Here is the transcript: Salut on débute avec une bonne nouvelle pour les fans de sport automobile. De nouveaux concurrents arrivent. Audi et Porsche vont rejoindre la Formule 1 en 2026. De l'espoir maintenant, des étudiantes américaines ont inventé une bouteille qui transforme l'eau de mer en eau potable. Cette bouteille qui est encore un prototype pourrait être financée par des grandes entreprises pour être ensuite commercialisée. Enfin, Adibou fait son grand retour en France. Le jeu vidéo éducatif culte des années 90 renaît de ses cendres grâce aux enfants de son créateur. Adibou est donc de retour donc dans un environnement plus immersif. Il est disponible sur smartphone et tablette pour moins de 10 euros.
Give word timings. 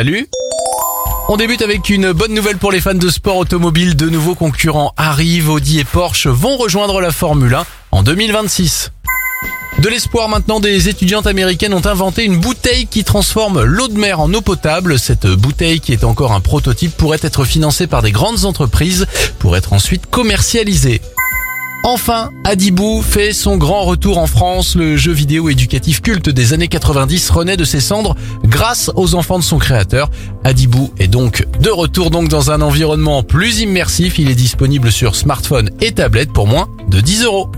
Salut 0.00 0.30
on 1.28 1.36
débute 1.36 1.60
avec 1.60 1.90
une 1.90 2.12
bonne 2.12 2.32
nouvelle 2.32 2.56
pour 2.56 2.72
les 2.72 2.80
fans 2.80 2.94
de 2.94 3.08
sport 3.10 3.36
automobile. 3.36 3.96
De 3.96 4.08
nouveaux 4.08 4.34
concurrents 4.34 4.94
arrivent. 4.96 5.50
Audi 5.50 5.78
et 5.78 5.84
Porsche 5.84 6.26
vont 6.26 6.56
rejoindre 6.56 7.02
la 7.02 7.12
Formule 7.12 7.52
1 7.52 7.66
en 7.90 8.02
2026. 8.02 8.92
De 9.78 9.88
l'espoir 9.90 10.30
maintenant, 10.30 10.58
des 10.58 10.88
étudiantes 10.88 11.26
américaines 11.26 11.74
ont 11.74 11.84
inventé 11.84 12.24
une 12.24 12.40
bouteille 12.40 12.86
qui 12.86 13.04
transforme 13.04 13.62
l'eau 13.62 13.88
de 13.88 13.98
mer 13.98 14.20
en 14.20 14.32
eau 14.32 14.40
potable. 14.40 14.98
Cette 14.98 15.26
bouteille 15.26 15.80
qui 15.80 15.92
est 15.92 16.04
encore 16.04 16.32
un 16.32 16.40
prototype 16.40 16.96
pourrait 16.96 17.20
être 17.20 17.44
financée 17.44 17.86
par 17.86 18.00
des 18.00 18.10
grandes 18.10 18.46
entreprises 18.46 19.06
pour 19.38 19.54
être 19.54 19.74
ensuite 19.74 20.06
commercialisée. 20.06 21.02
Enfin, 21.82 22.30
Adibou 22.44 23.00
fait 23.00 23.32
son 23.32 23.56
grand 23.56 23.84
retour 23.84 24.18
en 24.18 24.26
France. 24.26 24.74
Le 24.76 24.98
jeu 24.98 25.12
vidéo 25.12 25.48
éducatif 25.48 26.02
culte 26.02 26.28
des 26.28 26.52
années 26.52 26.68
90 26.68 27.30
renaît 27.30 27.56
de 27.56 27.64
ses 27.64 27.80
cendres 27.80 28.16
grâce 28.44 28.90
aux 28.96 29.14
enfants 29.14 29.38
de 29.38 29.44
son 29.44 29.58
créateur. 29.58 30.10
Adibou 30.44 30.92
est 30.98 31.08
donc 31.08 31.46
de 31.60 31.70
retour 31.70 32.10
donc 32.10 32.28
dans 32.28 32.50
un 32.50 32.60
environnement 32.60 33.22
plus 33.22 33.60
immersif. 33.60 34.18
Il 34.18 34.30
est 34.30 34.34
disponible 34.34 34.92
sur 34.92 35.16
smartphone 35.16 35.70
et 35.80 35.92
tablette 35.92 36.32
pour 36.32 36.46
moins 36.46 36.68
de 36.88 37.00
10 37.00 37.24
euros. 37.24 37.50